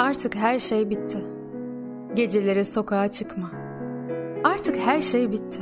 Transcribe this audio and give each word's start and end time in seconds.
Artık 0.00 0.36
her 0.36 0.58
şey 0.58 0.90
bitti. 0.90 1.18
Geceleri 2.14 2.64
sokağa 2.64 3.08
çıkma. 3.08 3.50
Artık 4.44 4.76
her 4.76 5.00
şey 5.00 5.32
bitti. 5.32 5.60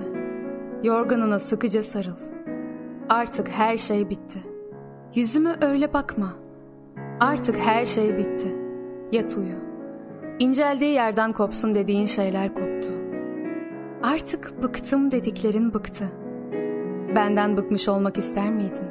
Yorganına 0.83 1.39
sıkıca 1.39 1.83
sarıl. 1.83 2.17
Artık 3.09 3.49
her 3.49 3.77
şey 3.77 4.11
bitti. 4.11 4.39
Yüzüme 5.15 5.57
öyle 5.61 5.93
bakma. 5.93 6.35
Artık 7.21 7.57
her 7.57 7.87
şey 7.87 8.17
bitti. 8.17 8.55
Yat 9.13 9.37
uyu. 9.37 9.57
İnceldiği 10.39 10.93
yerden 10.93 11.33
kopsun 11.33 11.75
dediğin 11.75 12.07
şeyler 12.07 12.55
koptu. 12.55 12.93
Artık 14.03 14.63
bıktım 14.63 15.11
dediklerin 15.11 15.75
bıktı. 15.75 16.05
Benden 17.15 17.57
bıkmış 17.57 17.89
olmak 17.89 18.19
ister 18.19 18.51
miydin? 18.51 18.89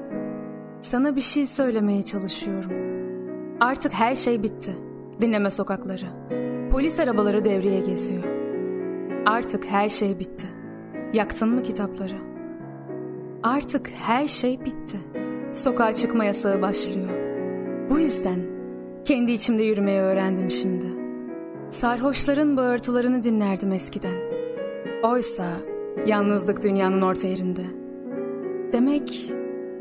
Sana 0.82 1.16
bir 1.16 1.22
şey 1.22 1.46
söylemeye 1.46 2.04
çalışıyorum. 2.04 2.72
Artık 3.60 3.94
her 3.94 4.16
şey 4.16 4.44
bitti. 4.44 4.87
Dinleme 5.22 5.52
sokakları. 5.52 6.06
Polis 6.72 7.00
arabaları 7.00 7.46
devreye 7.46 7.80
geziyor. 7.80 8.24
Artık 9.26 9.66
her 9.66 9.90
şey 9.90 10.20
bitti. 10.20 10.48
Yaktın 11.14 11.50
mı 11.50 11.64
kitapları? 11.64 12.18
Artık 13.44 13.92
her 14.06 14.28
şey 14.28 14.60
bitti. 14.66 14.98
Sokağa 15.54 15.96
çıkma 15.96 16.26
yasağı 16.26 16.62
başlıyor. 16.62 17.10
Bu 17.90 18.00
yüzden 18.00 18.40
kendi 19.06 19.32
içimde 19.32 19.64
yürümeyi 19.64 20.00
öğrendim 20.00 20.52
şimdi. 20.52 20.86
Sarhoşların 21.72 22.58
bağırtılarını 22.58 23.24
dinlerdim 23.24 23.72
eskiden. 23.72 24.16
Oysa 25.04 25.46
yalnızlık 26.06 26.64
dünyanın 26.64 27.02
orta 27.02 27.28
yerinde. 27.28 27.64
Demek 28.74 29.34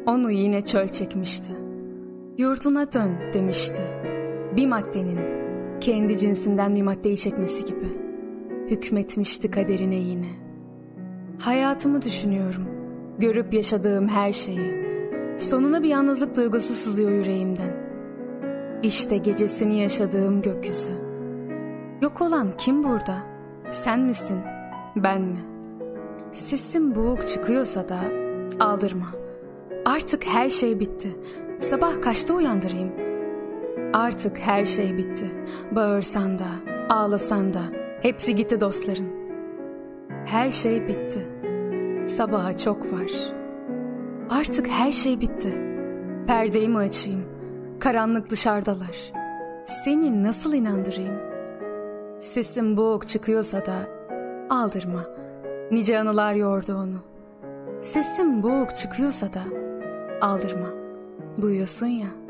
onu 0.07 0.31
yine 0.31 0.65
çöl 0.65 0.89
çekmişti. 0.89 1.53
Yurduna 2.39 2.93
dön 2.93 3.13
demişti. 3.35 3.83
Bir 4.57 4.67
maddenin 4.67 5.21
kendi 5.81 6.19
cinsinden 6.19 6.75
bir 6.75 6.83
maddeyi 6.83 7.17
çekmesi 7.17 7.65
gibi. 7.65 7.87
Hükmetmişti 8.71 9.51
kaderine 9.51 9.95
yine. 9.95 10.29
Hayatımı 11.39 12.03
düşünüyorum. 12.03 12.65
Görüp 13.19 13.55
yaşadığım 13.55 14.09
her 14.09 14.33
şeyi. 14.33 14.87
Sonuna 15.39 15.83
bir 15.83 15.89
yalnızlık 15.89 16.37
duygusu 16.37 16.75
sızıyor 16.75 17.11
yüreğimden. 17.11 17.87
İşte 18.83 19.17
gecesini 19.17 19.79
yaşadığım 19.79 20.43
gökyüzü. 20.43 20.93
Yok 22.03 22.21
olan 22.23 22.49
kim 22.59 22.85
burada? 22.85 23.17
Sen 23.71 24.01
misin? 24.01 24.39
Ben 24.97 25.23
mi? 25.23 25.39
Sesim 26.33 26.95
boğuk 26.95 27.29
çıkıyorsa 27.29 27.89
da 27.89 27.99
aldırma. 28.61 29.07
Artık 29.85 30.27
her 30.27 30.51
şey 30.51 30.81
bitti. 30.81 31.09
Sabah 31.59 32.03
kaçta 32.03 32.35
uyandırayım? 32.35 32.93
Artık 33.97 34.39
her 34.39 34.65
şey 34.65 34.97
bitti. 34.97 35.31
Bağırsan 35.71 36.39
da, 36.39 36.47
ağlasan 36.89 37.55
da, 37.55 37.61
hepsi 38.03 38.35
gitti 38.35 38.61
dostların. 38.61 39.09
Her 40.27 40.51
şey 40.51 40.89
bitti. 40.89 41.27
Sabaha 42.07 42.57
çok 42.57 42.93
var. 42.93 43.11
Artık 44.31 44.67
her 44.69 44.93
şey 44.93 45.21
bitti. 45.21 45.49
Perdeyi 46.27 46.69
mi 46.69 46.79
açayım? 46.79 47.25
Karanlık 47.81 48.31
dışarıdalar. 48.31 49.13
Seni 49.67 50.23
nasıl 50.23 50.55
inandırayım? 50.55 51.19
Sesim 52.21 52.77
boğuk 52.77 53.09
çıkıyorsa 53.09 53.67
da 53.67 53.75
aldırma. 54.51 55.03
Nice 55.71 55.99
anılar 55.99 56.35
yordu 56.35 56.75
onu. 56.75 56.99
Sesim 57.81 58.43
boğuk 58.43 58.77
çıkıyorsa 58.77 59.27
da 59.33 59.43
aldırma. 60.21 60.69
Duyuyorsun 61.43 61.87
ya. 61.87 62.26